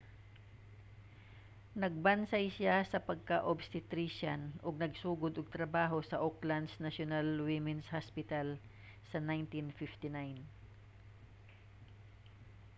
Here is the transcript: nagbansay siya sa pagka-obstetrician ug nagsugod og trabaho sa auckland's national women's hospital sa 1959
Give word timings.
nagbansay 1.81 2.45
siya 2.57 2.75
sa 2.91 2.99
pagka-obstetrician 3.07 4.41
ug 4.65 4.75
nagsugod 4.83 5.33
og 5.39 5.53
trabaho 5.57 5.97
sa 6.05 6.19
auckland's 6.27 6.75
national 6.85 7.27
women's 7.49 7.87
hospital 7.95 8.47
sa 9.09 9.17
1959 9.21 10.41